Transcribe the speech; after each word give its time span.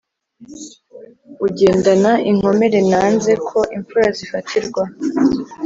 ugendana 1.45 2.11
inkomere 2.29 2.79
nanze 2.91 3.31
ko 3.47 3.59
imfura 3.75 4.07
zifatirwa, 4.17 4.83